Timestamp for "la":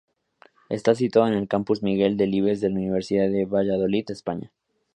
2.71-2.77